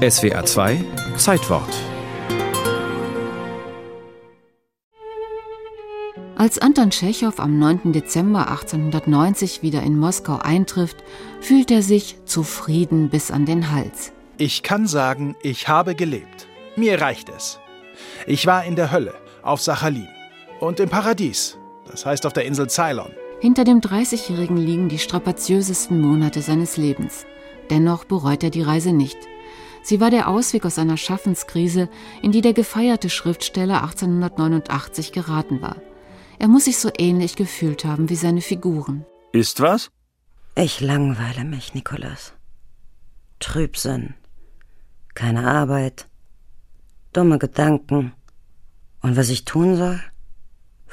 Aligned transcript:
SWA 0.00 0.46
2 0.46 0.82
Zeitwort 1.18 1.68
Als 6.36 6.58
Anton 6.58 6.88
Tschechow 6.88 7.38
am 7.38 7.58
9. 7.58 7.92
Dezember 7.92 8.48
1890 8.48 9.62
wieder 9.62 9.82
in 9.82 9.98
Moskau 9.98 10.38
eintrifft, 10.38 10.96
fühlt 11.42 11.70
er 11.70 11.82
sich 11.82 12.16
zufrieden 12.24 13.10
bis 13.10 13.30
an 13.30 13.44
den 13.44 13.72
Hals. 13.72 14.14
Ich 14.38 14.62
kann 14.62 14.86
sagen, 14.86 15.36
ich 15.42 15.68
habe 15.68 15.94
gelebt. 15.94 16.48
Mir 16.76 16.98
reicht 17.02 17.28
es. 17.28 17.58
Ich 18.26 18.46
war 18.46 18.64
in 18.64 18.76
der 18.76 18.92
Hölle, 18.92 19.12
auf 19.42 19.60
Sachalin. 19.60 20.08
Und 20.60 20.80
im 20.80 20.88
Paradies, 20.88 21.58
das 21.90 22.06
heißt 22.06 22.24
auf 22.24 22.32
der 22.32 22.46
Insel 22.46 22.70
Ceylon. 22.70 23.10
Hinter 23.40 23.64
dem 23.64 23.82
30-Jährigen 23.82 24.56
liegen 24.56 24.88
die 24.88 24.98
strapaziösesten 24.98 26.00
Monate 26.00 26.40
seines 26.40 26.78
Lebens. 26.78 27.26
Dennoch 27.68 28.04
bereut 28.04 28.42
er 28.42 28.50
die 28.50 28.62
Reise 28.62 28.94
nicht. 28.94 29.18
Sie 29.82 30.00
war 30.00 30.10
der 30.10 30.28
Ausweg 30.28 30.64
aus 30.66 30.78
einer 30.78 30.96
Schaffenskrise, 30.96 31.88
in 32.22 32.32
die 32.32 32.42
der 32.42 32.52
gefeierte 32.52 33.10
Schriftsteller 33.10 33.82
1889 33.82 35.12
geraten 35.12 35.62
war. 35.62 35.76
Er 36.38 36.48
muss 36.48 36.64
sich 36.64 36.78
so 36.78 36.90
ähnlich 36.96 37.36
gefühlt 37.36 37.84
haben 37.84 38.08
wie 38.08 38.16
seine 38.16 38.40
Figuren. 38.40 39.04
Ist 39.32 39.60
was? 39.60 39.90
Ich 40.54 40.80
langweile 40.80 41.44
mich, 41.44 41.74
Nikolas. 41.74 42.32
Trübsinn. 43.38 44.14
Keine 45.14 45.46
Arbeit. 45.46 46.08
Dumme 47.12 47.38
Gedanken. 47.38 48.12
Und 49.02 49.16
was 49.16 49.28
ich 49.28 49.44
tun 49.44 49.76
soll, 49.76 50.00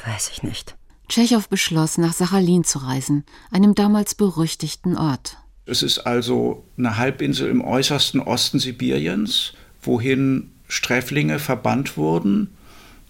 weiß 0.06 0.30
ich 0.31 0.44
nicht. 0.44 0.78
Tschechow 1.09 1.48
beschloss, 1.48 1.98
nach 1.98 2.14
Sachalin 2.14 2.64
zu 2.64 2.80
reisen, 2.80 3.26
einem 3.52 3.76
damals 3.76 4.16
berüchtigten 4.16 4.98
Ort. 4.98 5.38
Es 5.68 5.84
ist 5.84 6.00
also 6.00 6.64
eine 6.78 6.98
Halbinsel 6.98 7.50
im 7.50 7.64
äußersten 7.64 8.22
Osten 8.22 8.58
Sibiriens, 8.58 9.54
wohin 9.82 10.52
Sträflinge 10.68 11.40
verbannt 11.40 11.98
wurden 11.98 12.50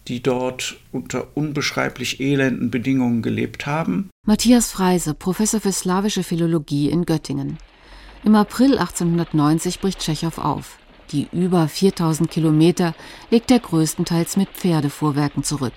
die 0.08 0.24
dort 0.24 0.78
unter 0.92 1.28
unbeschreiblich 1.36 2.20
elenden 2.20 2.72
Bedingungen 2.72 3.22
gelebt 3.22 3.66
haben. 3.66 4.10
Matthias 4.26 4.72
Freise, 4.72 5.14
Professor 5.14 5.60
für 5.60 5.72
slawische 5.72 6.24
Philologie 6.24 6.90
in 6.90 7.06
Göttingen. 7.06 7.58
Im 8.24 8.36
April 8.36 8.78
1890 8.78 9.80
bricht 9.80 10.00
Tschechow 10.00 10.38
auf. 10.38 10.80
Die 11.12 11.28
über 11.32 11.68
4000 11.68 12.30
Kilometer 12.30 12.94
legt 13.32 13.52
er 13.52 13.60
größtenteils 13.60 14.36
mit 14.36 14.50
Pferdefuhrwerken 14.50 15.44
zurück. 15.44 15.74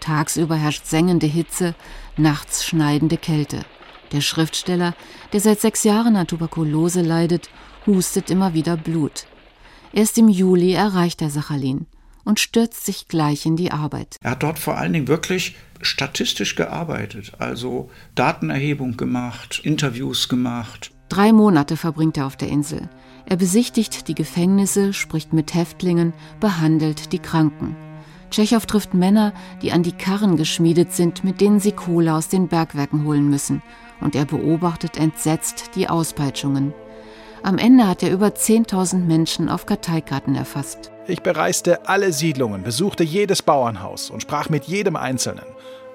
Tagsüber 0.00 0.56
herrscht 0.56 0.86
sengende 0.86 1.26
Hitze, 1.26 1.74
nachts 2.16 2.64
schneidende 2.66 3.16
Kälte. 3.16 3.64
Der 4.12 4.20
Schriftsteller, 4.20 4.94
der 5.32 5.40
seit 5.40 5.60
sechs 5.60 5.84
Jahren 5.84 6.16
an 6.16 6.26
Tuberkulose 6.26 7.02
leidet, 7.02 7.50
hustet 7.86 8.30
immer 8.30 8.54
wieder 8.54 8.76
Blut. 8.76 9.26
Erst 9.92 10.18
im 10.18 10.28
Juli 10.28 10.72
erreicht 10.72 11.22
er 11.22 11.30
Sachalin 11.30 11.86
und 12.24 12.40
stürzt 12.40 12.84
sich 12.84 13.08
gleich 13.08 13.46
in 13.46 13.56
die 13.56 13.70
Arbeit. 13.70 14.16
Er 14.22 14.32
hat 14.32 14.42
dort 14.42 14.58
vor 14.58 14.76
allen 14.76 14.92
Dingen 14.92 15.08
wirklich 15.08 15.56
statistisch 15.80 16.56
gearbeitet, 16.56 17.32
also 17.38 17.90
Datenerhebung 18.14 18.96
gemacht, 18.96 19.60
Interviews 19.62 20.28
gemacht. 20.28 20.90
Drei 21.08 21.32
Monate 21.32 21.76
verbringt 21.76 22.16
er 22.16 22.26
auf 22.26 22.36
der 22.36 22.48
Insel. 22.48 22.88
Er 23.26 23.36
besichtigt 23.36 24.08
die 24.08 24.14
Gefängnisse, 24.14 24.92
spricht 24.92 25.32
mit 25.32 25.54
Häftlingen, 25.54 26.12
behandelt 26.40 27.12
die 27.12 27.18
Kranken. 27.18 27.76
Tschechow 28.34 28.66
trifft 28.66 28.94
Männer, 28.94 29.32
die 29.62 29.70
an 29.70 29.84
die 29.84 29.92
Karren 29.92 30.36
geschmiedet 30.36 30.92
sind, 30.92 31.22
mit 31.22 31.40
denen 31.40 31.60
sie 31.60 31.70
Kohle 31.70 32.14
aus 32.14 32.26
den 32.26 32.48
Bergwerken 32.48 33.04
holen 33.04 33.30
müssen, 33.30 33.62
und 34.00 34.16
er 34.16 34.24
beobachtet 34.24 34.96
entsetzt 34.96 35.70
die 35.76 35.88
Auspeitschungen. 35.88 36.74
Am 37.44 37.58
Ende 37.58 37.86
hat 37.86 38.02
er 38.02 38.10
über 38.10 38.28
10.000 38.28 39.04
Menschen 39.04 39.48
auf 39.48 39.66
Karteikarten 39.66 40.34
erfasst. 40.34 40.90
Ich 41.06 41.22
bereiste 41.22 41.88
alle 41.88 42.12
Siedlungen, 42.12 42.64
besuchte 42.64 43.04
jedes 43.04 43.40
Bauernhaus 43.40 44.10
und 44.10 44.20
sprach 44.20 44.48
mit 44.48 44.64
jedem 44.64 44.96
Einzelnen. 44.96 45.46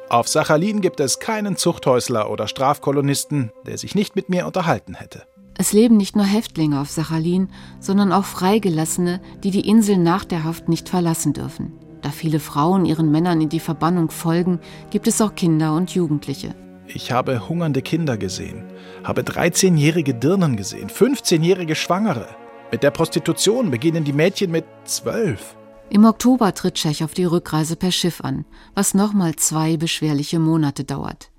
Auf 0.08 0.30
Sachalin 0.30 0.80
gibt 0.80 1.02
es 1.02 1.20
keinen 1.20 1.58
Zuchthäusler 1.58 2.32
oder 2.32 2.48
Strafkolonisten, 2.48 3.52
der 3.68 3.78
sich 3.78 3.96
nicht 3.96 4.16
mit 4.16 4.30
mir 4.30 4.48
unterhalten 4.48 4.94
hätte. 4.94 5.24
Es 5.58 5.74
leben 5.74 5.98
nicht 5.98 6.16
nur 6.16 6.24
Häftlinge 6.24 6.80
auf 6.80 6.90
Sachalin, 6.90 7.50
sondern 7.82 8.14
auch 8.14 8.24
Freigelassene, 8.24 9.20
die 9.44 9.52
die 9.52 9.68
Insel 9.68 9.98
nach 9.98 10.24
der 10.24 10.46
Haft 10.46 10.70
nicht 10.70 10.88
verlassen 10.88 11.34
dürfen. 11.34 11.74
Da 12.02 12.12
viele 12.12 12.40
Frauen 12.40 12.86
ihren 12.86 13.12
Männern 13.12 13.42
in 13.42 13.50
die 13.50 13.60
Verbannung 13.60 14.10
folgen, 14.10 14.60
gibt 14.90 15.08
es 15.08 15.22
auch 15.22 15.36
Kinder 15.36 15.76
und 15.76 15.94
Jugendliche. 15.94 16.56
Ich 16.88 17.12
habe 17.12 17.48
hungernde 17.48 17.82
Kinder 17.82 18.18
gesehen, 18.18 18.64
habe 19.04 19.22
13-jährige 19.22 20.16
Dirnen 20.16 20.56
gesehen, 20.56 20.90
15-jährige 20.90 21.76
Schwangere. 21.76 22.28
Mit 22.72 22.84
der 22.84 22.92
Prostitution 22.92 23.70
beginnen 23.70 24.04
die 24.04 24.14
Mädchen 24.14 24.52
mit 24.52 24.66
zwölf. 24.86 25.56
Im 25.92 26.06
Oktober 26.06 26.54
tritt 26.54 26.76
Tschechow 26.76 27.12
die 27.14 27.26
Rückreise 27.26 27.76
per 27.76 27.92
Schiff 27.92 28.22
an, 28.22 28.46
was 28.76 28.94
nochmal 28.94 29.36
zwei 29.36 29.76
beschwerliche 29.78 30.40
Monate 30.40 30.84
dauert. 30.84 31.32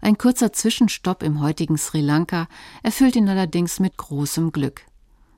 Ein 0.00 0.16
kurzer 0.16 0.52
Zwischenstopp 0.52 1.22
im 1.22 1.40
heutigen 1.40 1.76
Sri 1.76 2.00
Lanka 2.00 2.46
erfüllt 2.82 3.16
ihn 3.16 3.28
allerdings 3.28 3.80
mit 3.80 3.96
großem 3.96 4.52
Glück. 4.52 4.82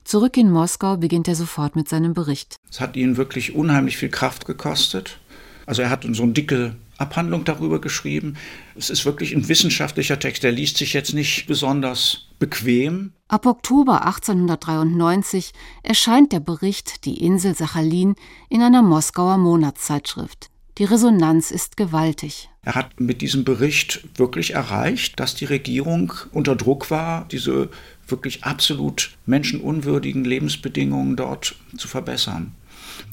Zurück 0.04 0.36
in 0.36 0.50
Moskau 0.50 0.96
beginnt 0.96 1.28
er 1.28 1.34
sofort 1.34 1.76
mit 1.76 1.88
seinem 1.88 2.14
Bericht. 2.14 2.56
Es 2.70 2.80
hat 2.80 2.96
ihn 2.96 3.16
wirklich 3.16 3.54
unheimlich 3.54 3.96
viel 3.96 4.08
Kraft 4.08 4.46
gekostet. 4.46 5.18
Also 5.66 5.82
er 5.82 5.90
hat 5.90 6.06
so 6.10 6.22
eine 6.22 6.32
dicke 6.32 6.74
Abhandlung 6.98 7.44
darüber 7.44 7.80
geschrieben. 7.80 8.36
Es 8.76 8.90
ist 8.90 9.06
wirklich 9.06 9.32
ein 9.34 9.48
wissenschaftlicher 9.48 10.18
Text, 10.18 10.42
der 10.42 10.52
liest 10.52 10.76
sich 10.76 10.92
jetzt 10.92 11.14
nicht 11.14 11.46
besonders 11.46 12.26
bequem. 12.38 13.12
Ab 13.28 13.46
Oktober 13.46 14.04
1893 14.04 15.52
erscheint 15.82 16.32
der 16.32 16.40
Bericht 16.40 17.04
Die 17.06 17.22
Insel 17.22 17.54
Sachalin 17.54 18.16
in 18.48 18.62
einer 18.62 18.82
Moskauer 18.82 19.38
Monatszeitschrift. 19.38 20.50
Die 20.78 20.84
Resonanz 20.84 21.50
ist 21.50 21.76
gewaltig. 21.76 22.49
Er 22.62 22.74
hat 22.74 23.00
mit 23.00 23.22
diesem 23.22 23.44
Bericht 23.44 24.02
wirklich 24.16 24.54
erreicht, 24.54 25.18
dass 25.18 25.34
die 25.34 25.46
Regierung 25.46 26.12
unter 26.32 26.56
Druck 26.56 26.90
war, 26.90 27.26
diese 27.30 27.70
wirklich 28.06 28.44
absolut 28.44 29.12
menschenunwürdigen 29.26 30.24
Lebensbedingungen 30.24 31.16
dort 31.16 31.54
zu 31.76 31.88
verbessern. 31.88 32.52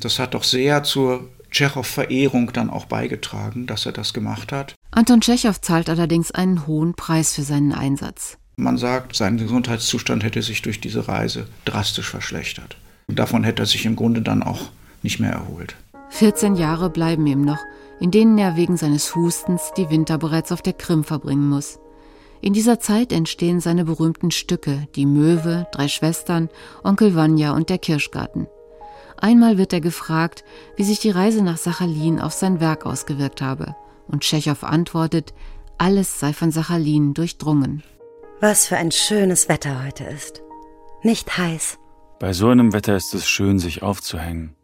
Das 0.02 0.20
hat 0.20 0.34
doch 0.34 0.44
sehr 0.44 0.84
zur 0.84 1.30
Tschechow-Verehrung 1.52 2.52
dann 2.52 2.70
auch 2.70 2.86
beigetragen, 2.86 3.68
dass 3.68 3.86
er 3.86 3.94
das 3.94 4.14
gemacht 4.14 4.52
hat. 4.52 4.76
Anton 4.92 5.22
Tschechow 5.22 5.60
zahlt 5.62 5.90
allerdings 5.90 6.32
einen 6.32 6.68
hohen 6.68 6.94
Preis 6.94 7.34
für 7.34 7.44
seinen 7.44 7.72
Einsatz. 7.72 8.38
Man 8.58 8.78
sagt, 8.78 9.16
sein 9.16 9.38
Gesundheitszustand 9.38 10.24
hätte 10.24 10.42
sich 10.42 10.62
durch 10.62 10.82
diese 10.82 11.08
Reise 11.08 11.48
drastisch 11.64 12.10
verschlechtert. 12.10 12.76
Und 13.08 13.20
davon 13.20 13.44
hätte 13.44 13.64
er 13.64 13.68
sich 13.68 13.86
im 13.86 13.96
Grunde 13.96 14.22
dann 14.22 14.44
auch 14.44 14.72
nicht 15.04 15.20
mehr 15.20 15.32
erholt. 15.32 15.76
14 16.10 16.56
Jahre 16.56 16.90
bleiben 16.90 17.28
ihm 17.28 17.42
noch, 17.42 17.60
in 18.00 18.12
denen 18.12 18.38
er 18.38 18.56
wegen 18.56 18.78
seines 18.78 19.16
Hustens 19.16 19.72
die 19.78 19.90
Winter 19.90 20.18
bereits 20.18 20.52
auf 20.52 20.62
der 20.62 20.74
Krim 20.74 21.04
verbringen 21.04 21.50
muss. 21.50 21.80
In 22.42 22.54
dieser 22.54 22.80
Zeit 22.80 23.12
entstehen 23.12 23.60
seine 23.60 23.86
berühmten 23.86 24.32
Stücke 24.32 24.88
Die 24.96 25.06
Möwe, 25.06 25.68
Drei 25.72 25.88
Schwestern, 25.88 26.50
Onkel 26.84 27.16
Vanya 27.16 27.54
und 27.56 27.70
der 27.70 27.80
Kirschgarten. 27.80 28.48
Einmal 29.20 29.58
wird 29.58 29.74
er 29.74 29.82
gefragt, 29.82 30.44
wie 30.76 30.84
sich 30.84 31.00
die 31.00 31.10
Reise 31.10 31.44
nach 31.44 31.58
Sachalin 31.58 32.20
auf 32.22 32.34
sein 32.34 32.60
Werk 32.60 32.86
ausgewirkt 32.86 33.42
habe. 33.42 33.76
Und 34.08 34.22
Tschechow 34.22 34.64
antwortet, 34.64 35.34
alles 35.80 36.20
sei 36.20 36.34
von 36.34 36.52
Sachalin 36.52 37.14
durchdrungen. 37.14 37.84
Was 38.40 38.68
für 38.68 38.78
ein 38.78 38.92
schönes 38.92 39.50
Wetter 39.50 39.84
heute 39.84 40.04
ist. 40.04 40.44
Nicht 41.02 41.38
heiß. 41.38 41.80
Bei 42.20 42.34
so 42.34 42.50
einem 42.50 42.74
Wetter 42.74 42.96
ist 42.96 43.14
es 43.16 43.28
schön, 43.28 43.58
sich 43.60 43.82
aufzuhängen. 43.82 44.56